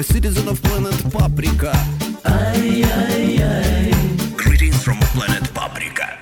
[0.00, 1.72] citizen of planet Paprika.
[4.36, 6.18] Greetings from planet Paprika.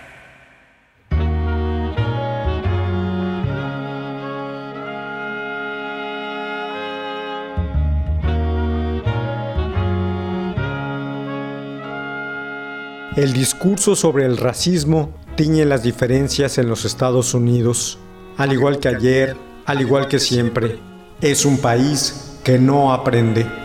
[13.16, 17.98] El discurso sobre el racismo tiñe las diferencias en los Estados Unidos.
[18.36, 20.80] Al igual que ayer, al igual que siempre,
[21.20, 23.59] es un país que no aprende.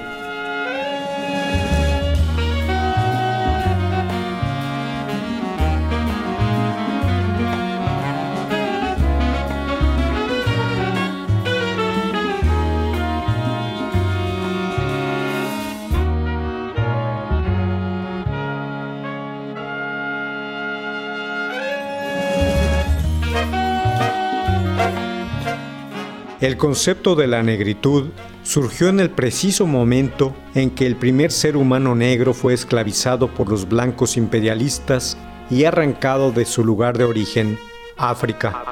[26.45, 28.09] El concepto de la negritud
[28.43, 33.49] surgió en el preciso momento en que el primer ser humano negro fue esclavizado por
[33.49, 35.17] los blancos imperialistas
[35.49, 37.57] y arrancado de su lugar de origen,
[37.97, 38.63] África.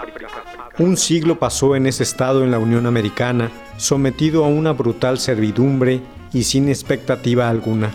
[0.77, 5.99] Un siglo pasó en ese estado en la Unión Americana, sometido a una brutal servidumbre
[6.31, 7.89] y sin expectativa alguna.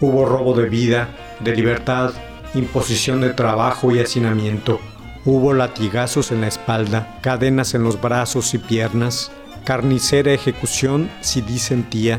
[0.00, 1.08] Hubo robo de vida,
[1.40, 2.12] de libertad,
[2.54, 4.78] imposición de trabajo y hacinamiento.
[5.30, 9.30] Hubo latigazos en la espalda, cadenas en los brazos y piernas,
[9.62, 12.18] carnicera ejecución si disentía,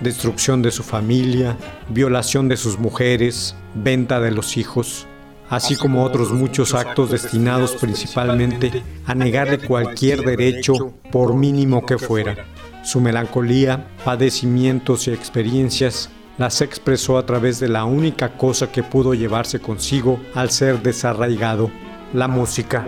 [0.00, 1.56] destrucción de su familia,
[1.88, 5.08] violación de sus mujeres, venta de los hijos,
[5.50, 12.36] así como otros muchos actos destinados principalmente a negarle cualquier derecho, por mínimo que fuera.
[12.84, 19.12] Su melancolía, padecimientos y experiencias las expresó a través de la única cosa que pudo
[19.12, 21.72] llevarse consigo al ser desarraigado,
[22.14, 22.84] la música.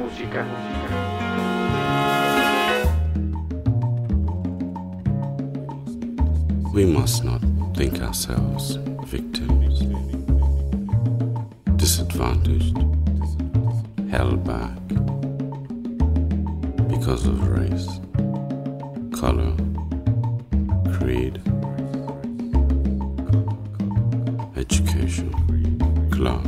[6.73, 7.41] We must not
[7.75, 9.83] think ourselves victims,
[11.75, 12.79] disadvantaged,
[14.11, 14.79] held back
[16.89, 17.89] because of race,
[19.19, 19.53] color,
[20.99, 21.41] creed,
[24.57, 25.33] education,
[26.13, 26.47] class,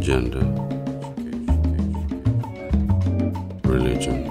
[0.00, 0.67] gender,
[3.98, 4.27] future.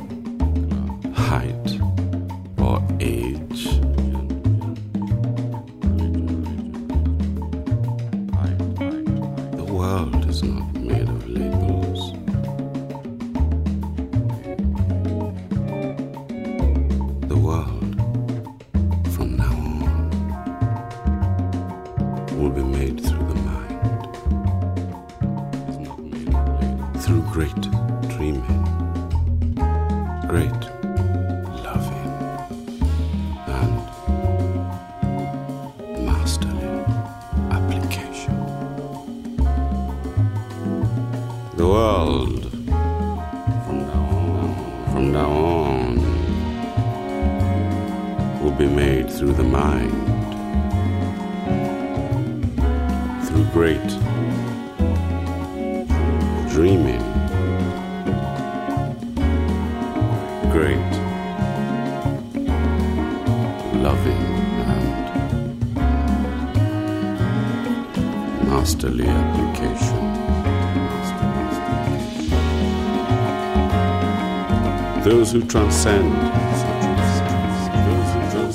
[75.08, 76.12] Those who transcend,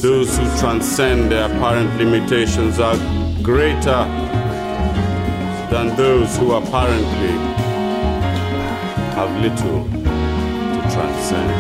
[0.03, 2.95] those who transcend their apparent limitations are
[3.43, 4.05] greater
[5.71, 7.33] than those who apparently
[9.17, 9.85] have little
[10.75, 11.51] to transcend.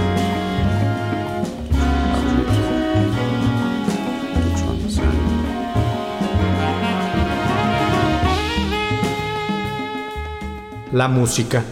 [10.92, 11.64] La música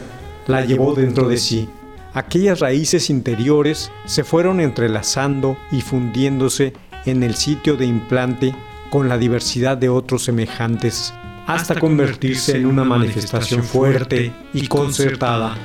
[0.47, 1.69] la llevó dentro de sí.
[2.13, 6.73] Aquellas raíces interiores se fueron entrelazando y fundiéndose
[7.07, 8.53] en el sitio de implante
[8.91, 11.15] con la diversidad de otros semejantes,
[11.47, 15.57] hasta convertirse en una manifestación fuerte y concertada.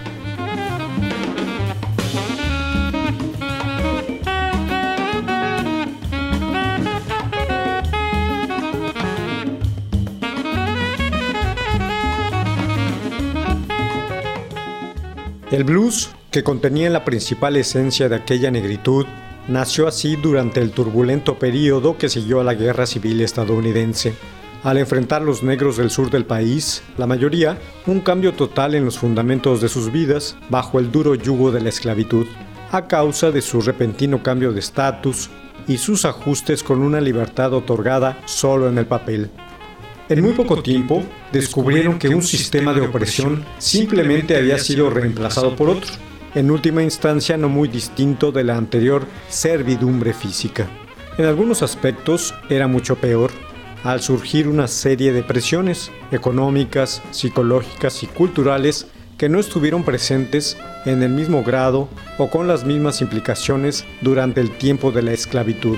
[15.51, 19.05] El blues, que contenía la principal esencia de aquella negritud,
[19.47, 24.15] nació así durante el turbulento período que siguió a la Guerra Civil estadounidense.
[24.61, 28.99] Al enfrentar los negros del sur del país, la mayoría, un cambio total en los
[28.99, 32.27] fundamentos de sus vidas bajo el duro yugo de la esclavitud,
[32.69, 35.29] a causa de su repentino cambio de estatus
[35.69, 39.29] y sus ajustes con una libertad otorgada solo en el papel.
[40.09, 41.01] En muy poco tiempo,
[41.31, 45.91] descubrieron que un sistema de opresión simplemente había sido reemplazado por otro,
[46.35, 50.67] en última instancia no muy distinto de la anterior servidumbre física.
[51.17, 53.31] En algunos aspectos era mucho peor,
[53.83, 58.87] al surgir una serie de presiones económicas, psicológicas y culturales
[59.17, 61.87] que no estuvieron presentes en el mismo grado
[62.17, 65.77] o con las mismas implicaciones durante el tiempo de la esclavitud.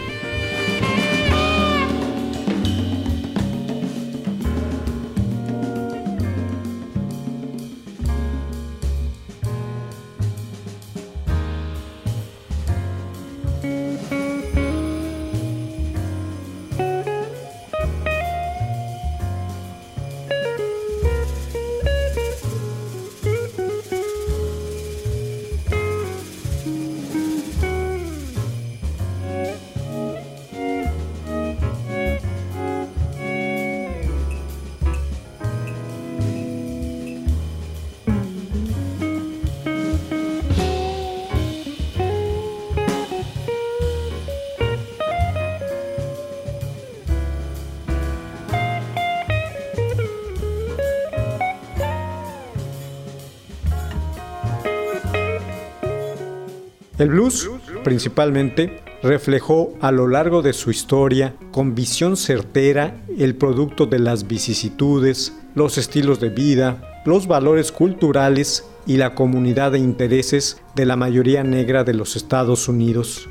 [56.97, 57.49] El blues,
[57.83, 64.27] principalmente, reflejó a lo largo de su historia, con visión certera, el producto de las
[64.27, 70.95] vicisitudes, los estilos de vida, los valores culturales y la comunidad de intereses de la
[70.95, 73.29] mayoría negra de los Estados Unidos.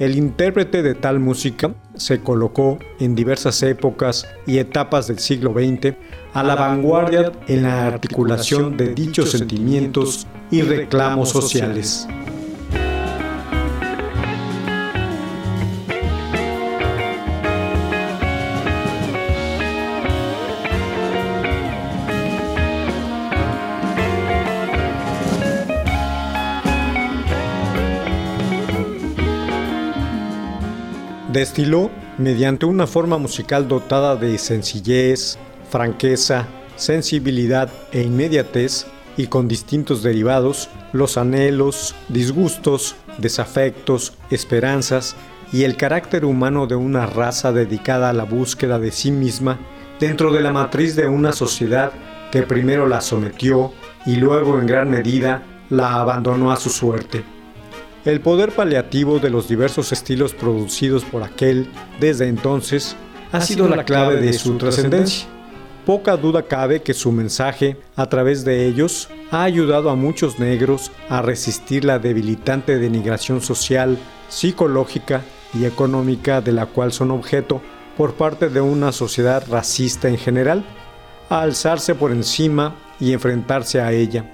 [0.00, 5.94] El intérprete de tal música se colocó en diversas épocas y etapas del siglo XX
[6.32, 12.08] a la vanguardia en la articulación de dichos sentimientos y reclamos sociales.
[31.34, 35.36] Destiló, mediante una forma musical dotada de sencillez,
[35.68, 36.46] franqueza,
[36.76, 38.86] sensibilidad e inmediatez,
[39.16, 45.16] y con distintos derivados, los anhelos, disgustos, desafectos, esperanzas
[45.52, 49.58] y el carácter humano de una raza dedicada a la búsqueda de sí misma
[49.98, 51.90] dentro de la matriz de una sociedad
[52.30, 53.72] que primero la sometió
[54.06, 57.33] y luego en gran medida la abandonó a su suerte.
[58.04, 61.70] El poder paliativo de los diversos estilos producidos por aquel
[62.00, 62.96] desde entonces
[63.32, 65.26] ha sido la clave de su trascendencia.
[65.86, 70.92] Poca duda cabe que su mensaje, a través de ellos, ha ayudado a muchos negros
[71.08, 73.96] a resistir la debilitante denigración social,
[74.28, 75.22] psicológica
[75.54, 77.62] y económica de la cual son objeto
[77.96, 80.62] por parte de una sociedad racista en general,
[81.30, 84.30] a alzarse por encima y enfrentarse a ella.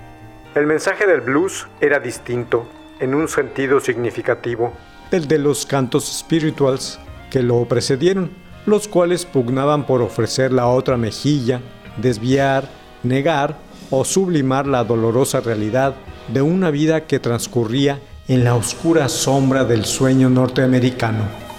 [0.57, 2.67] El mensaje del blues era distinto,
[3.01, 4.73] en un sentido significativo
[5.11, 6.99] del de los cantos spirituals
[7.31, 8.31] que lo precedieron,
[8.67, 11.61] los cuales pugnaban por ofrecer la otra mejilla,
[11.97, 12.69] desviar,
[13.03, 13.59] negar
[13.91, 15.95] o sublimar la dolorosa realidad
[16.29, 21.50] de una vida que transcurría en la oscura sombra del sueño norteamericano.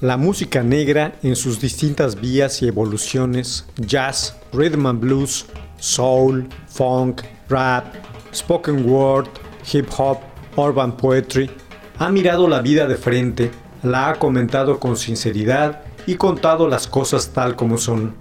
[0.00, 5.44] La música negra en sus distintas vías y evoluciones, jazz, rhythm and blues,
[5.78, 7.94] soul, funk, rap,
[8.34, 9.28] spoken word,
[9.70, 10.18] hip hop,
[10.56, 11.50] urban poetry,
[11.98, 13.50] ha mirado la vida de frente,
[13.82, 18.14] la ha comentado con sinceridad y contado las cosas tal como son.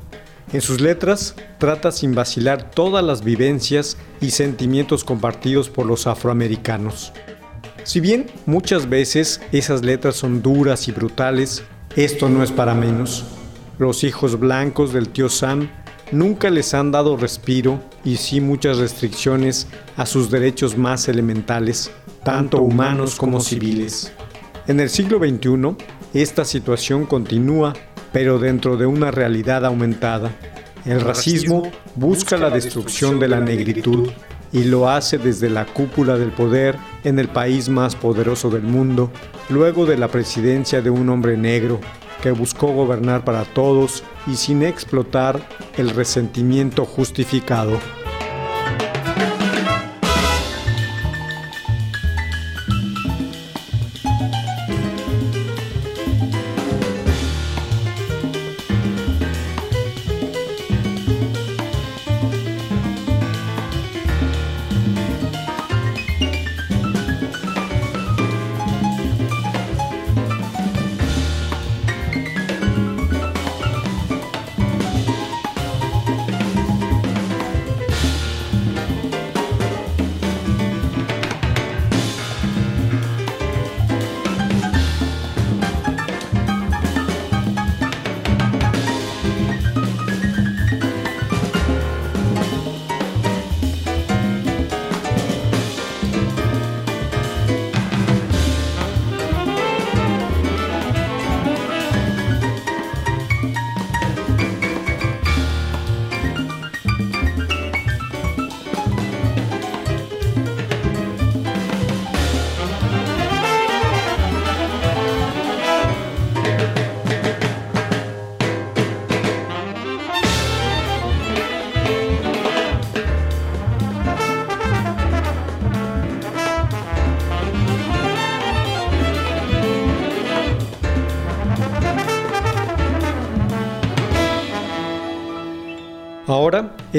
[0.51, 7.13] En sus letras trata sin vacilar todas las vivencias y sentimientos compartidos por los afroamericanos.
[7.89, 11.63] Si bien muchas veces esas letras son duras y brutales,
[11.96, 13.25] esto no es para menos.
[13.79, 15.72] Los hijos blancos del tío Sam
[16.12, 19.65] nunca les han dado respiro y sí muchas restricciones
[19.98, 21.89] a sus derechos más elementales,
[22.24, 24.12] tanto humanos como civiles.
[24.67, 25.75] En el siglo XXI,
[26.13, 27.74] esta situación continúa,
[28.13, 30.31] pero dentro de una realidad aumentada.
[30.86, 34.12] El racismo busca la destrucción de la negritud
[34.51, 39.12] y lo hace desde la cúpula del poder en el país más poderoso del mundo,
[39.50, 41.79] luego de la presidencia de un hombre negro
[42.22, 45.39] que buscó gobernar para todos y sin explotar
[45.77, 47.79] el resentimiento justificado.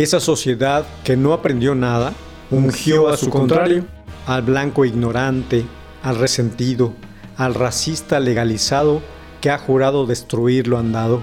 [0.02, 2.12] Esa sociedad que no aprendió nada,
[2.50, 3.84] ungió a su contrario,
[4.26, 5.64] al blanco ignorante,
[6.02, 6.92] al resentido,
[7.36, 9.02] al racista legalizado
[9.40, 11.22] que ha jurado destruir lo andado,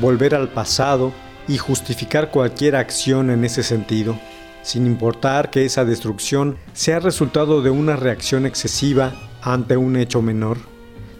[0.00, 1.12] volver al pasado
[1.48, 4.18] y justificar cualquier acción en ese sentido,
[4.62, 10.58] sin importar que esa destrucción sea resultado de una reacción excesiva ante un hecho menor,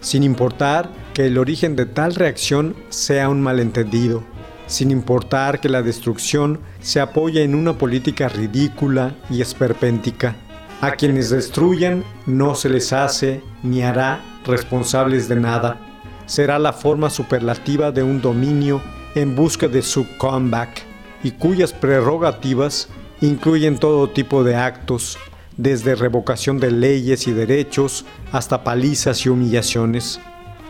[0.01, 4.23] sin importar que el origen de tal reacción sea un malentendido
[4.67, 10.35] sin importar que la destrucción se apoye en una política ridícula y esperpéntica.
[10.81, 15.79] A quienes destruyan no se les hace ni hará responsables de nada.
[16.27, 18.81] Será la forma superlativa de un dominio
[19.15, 20.83] en busca de su comeback
[21.23, 22.89] y cuyas prerrogativas
[23.21, 25.17] incluyen todo tipo de actos,
[25.55, 30.19] desde revocación de leyes y derechos hasta palizas y humillaciones.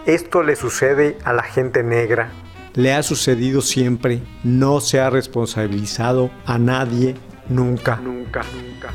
[0.06, 2.32] Esto le sucede a la gente negra,
[2.78, 7.16] le ha sucedido siempre, no se ha responsabilizado a nadie
[7.50, 7.96] nunca.
[7.96, 8.94] Nunca, nunca.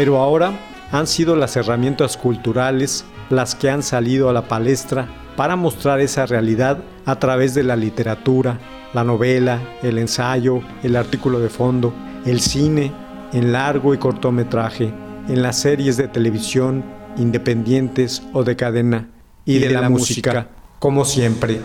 [0.00, 0.58] Pero ahora
[0.92, 6.24] han sido las herramientas culturales las que han salido a la palestra para mostrar esa
[6.24, 8.58] realidad a través de la literatura,
[8.94, 11.92] la novela, el ensayo, el artículo de fondo,
[12.24, 12.92] el cine,
[13.34, 14.90] en largo y cortometraje,
[15.28, 16.82] en las series de televisión,
[17.18, 19.10] independientes o de cadena,
[19.44, 21.60] y, de, la, música, como siempre.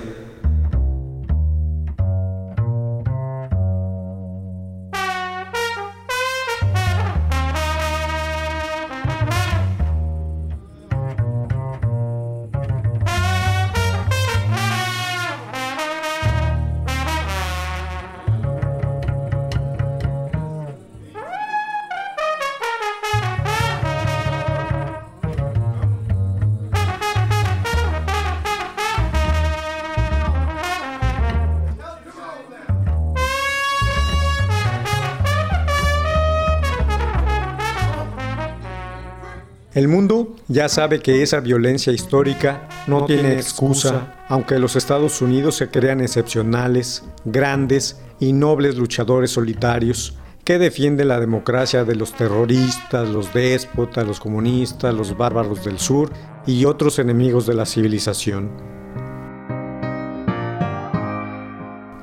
[39.76, 45.56] El mundo ya sabe que esa violencia histórica no tiene excusa, aunque los Estados Unidos
[45.56, 53.10] se crean excepcionales, grandes y nobles luchadores solitarios que defienden la democracia de los terroristas,
[53.10, 56.10] los déspotas, los comunistas, los bárbaros del sur
[56.48, 58.52] y otros enemigos de la civilización.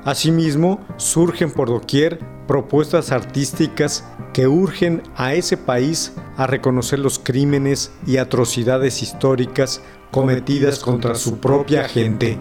[0.05, 4.03] Asimismo, surgen por doquier propuestas artísticas
[4.33, 11.39] que urgen a ese país a reconocer los crímenes y atrocidades históricas cometidas contra su
[11.39, 12.37] propia gente.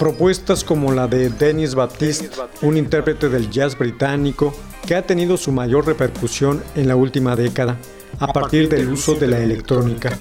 [0.00, 2.30] Propuestas como la de Dennis Baptiste,
[2.62, 4.54] un intérprete del jazz británico
[4.86, 7.76] que ha tenido su mayor repercusión en la última década,
[8.18, 10.18] a partir del uso de la electrónica.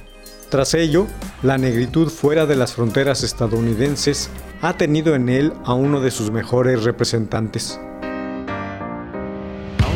[0.49, 1.07] Tras ello,
[1.43, 4.29] la negritud fuera de las fronteras estadounidenses
[4.61, 7.79] ha tenido en él a uno de sus mejores representantes.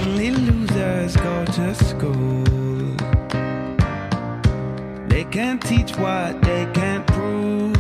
[0.06, 2.96] Only losers go to school.
[5.10, 7.73] They can't teach what they can't prove.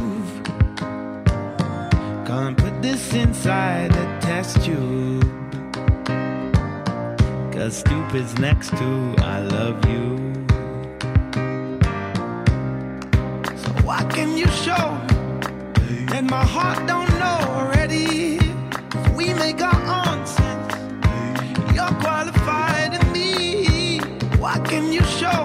[2.34, 5.24] Can't put this inside the test tube.
[7.54, 10.08] Cause stupid's next to I love you.
[13.63, 14.86] So what can you show?
[16.15, 18.39] And my heart don't know already.
[19.15, 20.74] We make our own sense.
[21.76, 24.00] You're qualified to me.
[24.39, 25.41] What can you show?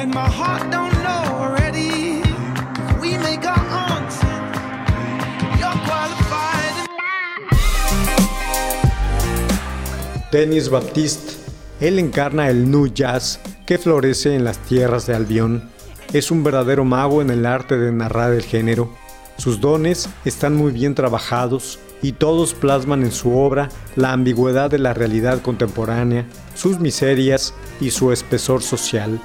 [0.00, 1.01] And my heart don't
[10.32, 11.34] Dennis Baptiste,
[11.78, 15.68] él encarna el nu jazz que florece en las tierras de Albión.
[16.14, 18.90] Es un verdadero mago en el arte de narrar el género.
[19.36, 24.78] Sus dones están muy bien trabajados y todos plasman en su obra la ambigüedad de
[24.78, 29.20] la realidad contemporánea, sus miserias y su espesor social.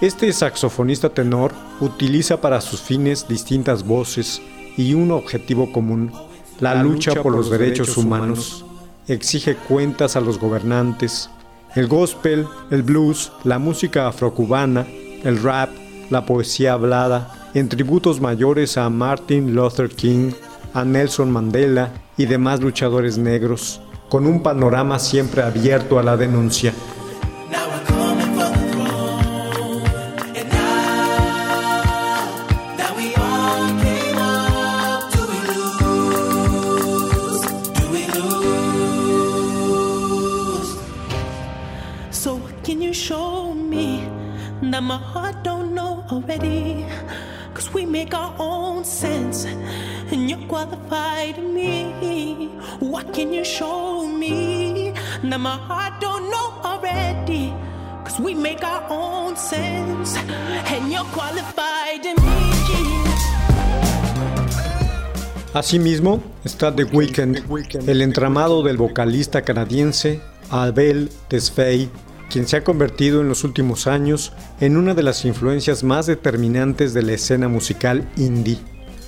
[0.00, 4.42] Este saxofonista tenor utiliza para sus fines distintas voces
[4.76, 6.10] y un objetivo común,
[6.58, 8.64] la, lucha, por los derechos humanos.
[9.08, 11.30] Exige cuentas a los gobernantes.
[11.74, 14.86] El gospel, el blues, la música afrocubana,
[15.24, 15.70] el rap,
[16.10, 20.32] la poesía hablada, en tributos mayores a Martin Luther King,
[20.74, 26.74] a Nelson Mandela y demás luchadores negros, con un panorama siempre abierto a la denuncia.
[46.28, 46.84] Already?
[47.54, 49.44] Cause we make our own sense
[50.12, 52.50] and you're qualified me.
[52.80, 54.92] What can you show me
[55.24, 57.52] that my heart don't know already?
[58.04, 62.38] Cause we make our own sense and you're qualified me.
[65.54, 71.88] Asimismo, está The Weeknd, el entramado del vocalista canadiense Abel Tesfaye,
[72.30, 76.94] quien se ha convertido en los últimos años en una de las influencias más determinantes
[76.94, 78.58] de la escena musical indie.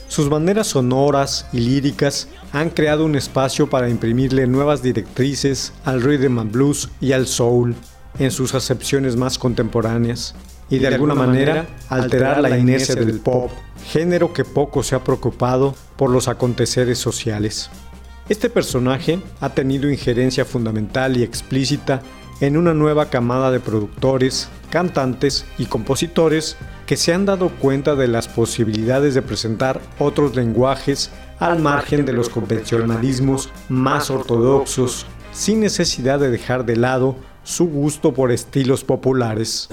[0.09, 6.39] Sus maneras sonoras y líricas han creado un espacio para imprimirle nuevas directrices al rhythm
[6.41, 7.77] and blues y al soul
[8.19, 10.35] en sus acepciones más contemporáneas
[10.69, 13.51] y de, alguna manera alterar la inercia del pop,
[13.87, 17.71] género que poco se ha preocupado por los aconteceres sociales.
[18.29, 22.03] Este personaje ha tenido injerencia fundamental y explícita
[22.41, 28.09] en una nueva camada de productores, cantantes y compositores que se han dado cuenta de
[28.09, 36.19] las posibilidades de presentar otros lenguajes al margen de los convencionalismos más ortodoxos, sin necesidad
[36.19, 39.69] de dejar de lado su gusto por estilos populares.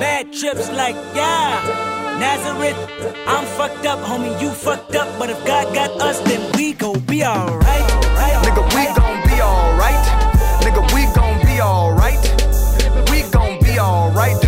[0.00, 2.18] Bad trips like, yeah.
[2.20, 2.76] Nazareth,
[3.26, 5.08] I'm fucked up, homie, you fucked up.
[5.18, 7.88] But if God got us, then we gon' be alright.
[8.44, 10.04] Nigga, we gon' be alright.
[10.62, 12.22] Nigga, we gon' be alright.
[13.10, 14.47] We gon' be alright.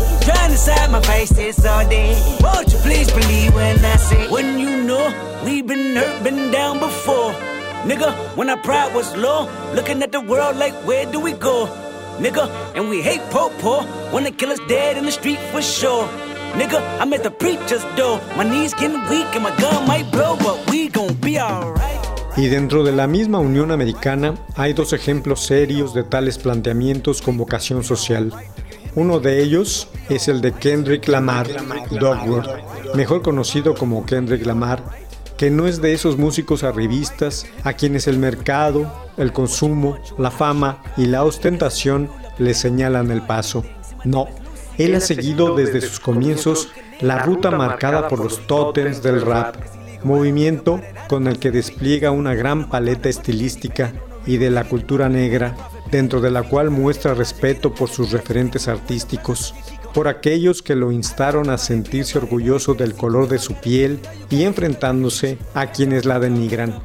[0.21, 2.13] Trying to side my faces all day.
[2.41, 5.11] Won't you please believe when I say, when you know
[5.43, 7.33] we've been hurt, been down before.
[7.83, 11.65] Nigga, when our pride was low, looking at the world like, where do we go?
[12.19, 13.83] Nigga, and we hate po po.
[14.13, 16.07] Wanna kill us dead in the street for sure.
[16.53, 18.19] Nigga, I'm at the preacher's door.
[18.37, 21.99] My knees getting weak and my gun might blow, but we gon' be alright.
[22.37, 27.37] Y dentro de la misma Unión Americana hay dos ejemplos serios de tales planteamientos con
[27.37, 28.31] vocación social.
[28.93, 31.47] Uno de ellos es el de Kendrick Lamar
[31.91, 32.45] Dogwood,
[32.93, 34.83] mejor conocido como Kendrick Lamar,
[35.37, 40.83] que no es de esos músicos arribistas a quienes el mercado, el consumo, la fama
[40.97, 43.63] y la ostentación le señalan el paso.
[44.03, 44.27] No,
[44.77, 49.55] él ha seguido desde sus comienzos la ruta marcada por los tótems del rap,
[50.03, 53.93] movimiento con el que despliega una gran paleta estilística
[54.25, 55.55] y de la cultura negra,
[55.91, 59.53] dentro de la cual muestra respeto por sus referentes artísticos,
[59.93, 63.99] por aquellos que lo instaron a sentirse orgulloso del color de su piel
[64.29, 66.81] y enfrentándose a quienes la denigran.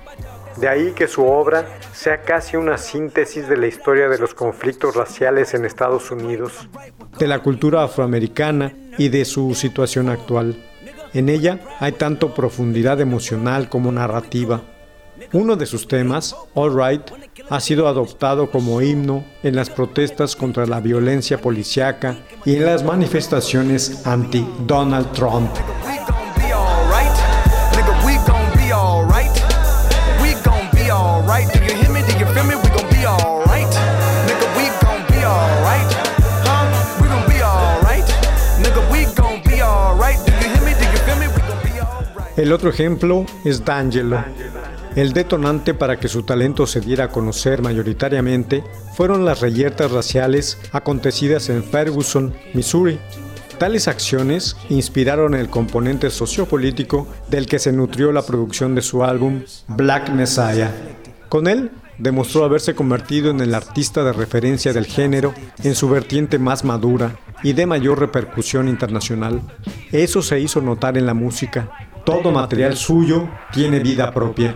[0.57, 4.97] De ahí que su obra sea casi una síntesis de la historia de los conflictos
[4.97, 6.69] raciales en Estados Unidos,
[7.19, 10.57] de la cultura afroamericana y de su situación actual.
[11.13, 14.63] En ella hay tanto profundidad emocional como narrativa.
[15.33, 17.03] Uno de sus temas, All Right,
[17.49, 22.83] ha sido adoptado como himno en las protestas contra la violencia policiaca y en las
[22.83, 25.51] manifestaciones anti-Donald Trump.
[42.37, 44.23] El otro ejemplo es D'Angelo.
[44.97, 50.59] El detonante para que su talento se diera a conocer mayoritariamente fueron las reyertas raciales
[50.73, 52.99] acontecidas en Ferguson, Missouri.
[53.59, 59.43] Tales acciones inspiraron el componente sociopolítico del que se nutrió la producción de su álbum
[59.69, 60.73] Black Messiah.
[61.29, 66.39] Con él demostró haberse convertido en el artista de referencia del género en su vertiente
[66.39, 69.43] más madura y de mayor repercusión internacional.
[69.93, 71.86] Eso se hizo notar en la música.
[72.07, 74.55] Todo material suyo tiene vida propia.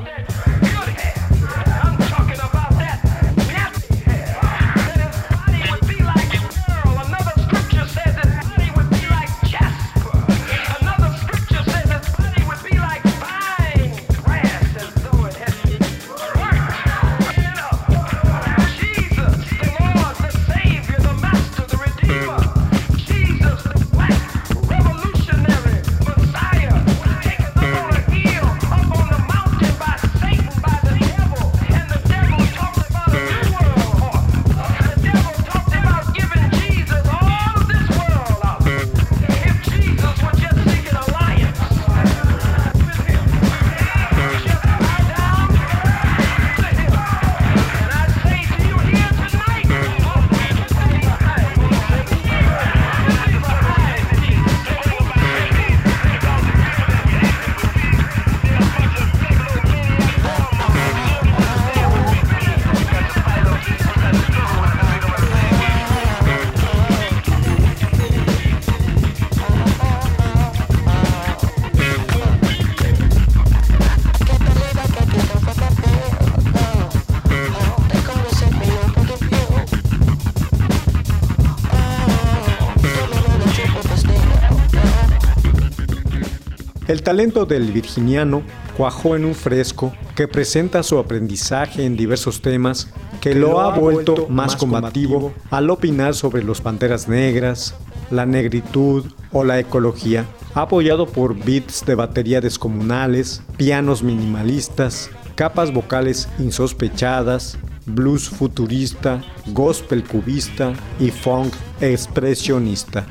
[86.91, 88.43] El talento del virginiano
[88.77, 92.89] cuajó en un fresco que presenta su aprendizaje en diversos temas
[93.21, 97.77] que lo ha vuelto más combativo al opinar sobre los panteras negras,
[98.11, 106.29] la negritud o la ecología, apoyado por beats de batería descomunales, pianos minimalistas, capas vocales
[106.41, 113.07] insospechadas, blues futurista, gospel cubista y funk expresionista.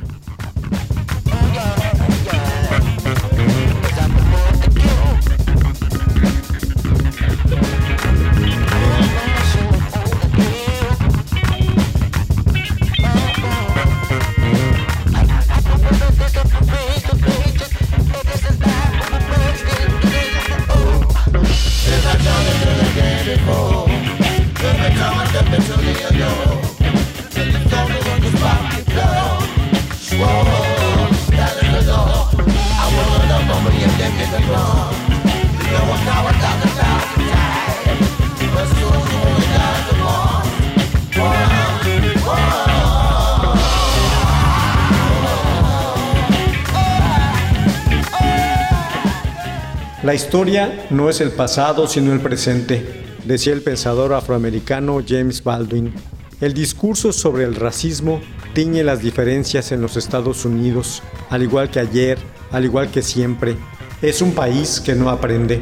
[50.20, 52.86] Historia no es el pasado, sino el presente,
[53.24, 55.94] decía el pensador afroamericano James Baldwin.
[56.42, 58.20] El discurso sobre el racismo
[58.54, 62.18] tiñe las diferencias en los Estados Unidos, al igual que ayer,
[62.52, 63.56] al igual que siempre.
[64.02, 65.62] Es un país que no aprende.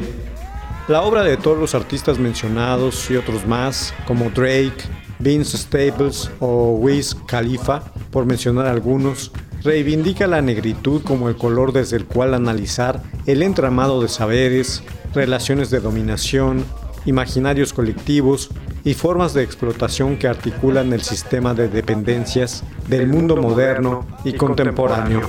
[0.88, 4.82] La obra de todos los artistas mencionados y otros más, como Drake,
[5.20, 9.30] Vince Staples o Wiz Khalifa, por mencionar algunos,
[9.62, 14.82] reivindica la negritud como el color desde el cual analizar el entramado de saberes,
[15.14, 16.64] relaciones de dominación,
[17.04, 18.50] imaginarios colectivos
[18.84, 25.22] y formas de explotación que articulan el sistema de dependencias del mundo moderno y contemporáneo.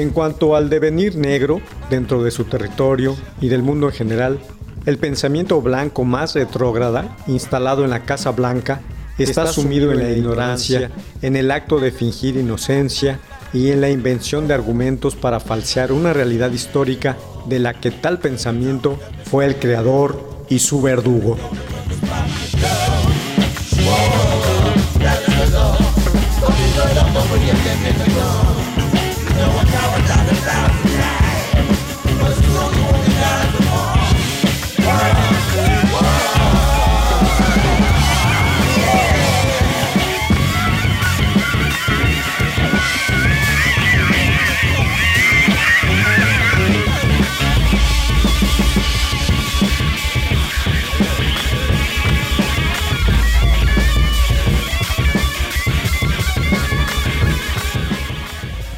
[0.00, 1.60] En cuanto al devenir negro
[1.90, 4.38] dentro de su territorio y del mundo en general,
[4.86, 8.80] el pensamiento blanco más retrógrada, instalado en la Casa Blanca,
[9.18, 13.20] está sumido en la ignorancia, en el acto de fingir inocencia
[13.52, 18.20] y en la invención de argumentos para falsear una realidad histórica de la que tal
[18.20, 21.36] pensamiento fue el creador y su verdugo.